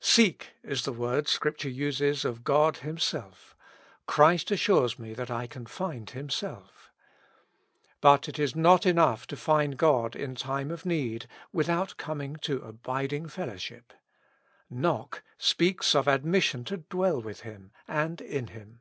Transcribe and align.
Seek 0.00 0.50
is 0.64 0.82
the 0.82 0.92
word 0.92 1.28
Scrip 1.28 1.58
ture 1.58 1.70
uses 1.70 2.24
of 2.24 2.42
God 2.42 2.78
Himself; 2.78 3.54
Christ 4.08 4.50
assures 4.50 4.98
me 4.98 5.14
that 5.14 5.30
I 5.30 5.46
can 5.46 5.64
find 5.64 6.10
Himself 6.10 6.90
But 8.00 8.28
it 8.28 8.36
is 8.36 8.56
not 8.56 8.84
enough 8.84 9.28
to 9.28 9.36
find 9.36 9.76
God 9.76 10.16
in 10.16 10.34
time 10.34 10.72
of 10.72 10.84
need, 10.86 11.28
without 11.52 11.96
coming 11.98 12.34
to 12.40 12.56
abiding 12.62 13.28
fellow 13.28 13.58
ship: 13.58 13.92
Knock 14.68 15.22
speaks 15.38 15.94
of 15.94 16.08
admission 16.08 16.64
to 16.64 16.78
dwell 16.78 17.22
with 17.22 17.42
Him 17.42 17.70
and 17.86 18.20
in 18.20 18.48
Him. 18.48 18.80